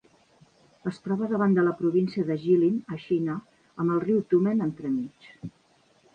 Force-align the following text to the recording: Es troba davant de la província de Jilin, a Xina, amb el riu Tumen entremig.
Es 0.91 0.95
troba 1.07 1.27
davant 1.33 1.53
de 1.57 1.65
la 1.67 1.73
província 1.81 2.25
de 2.31 2.39
Jilin, 2.47 2.79
a 2.95 2.99
Xina, 3.05 3.37
amb 3.83 3.95
el 3.99 4.03
riu 4.09 4.27
Tumen 4.35 4.67
entremig. 4.71 5.31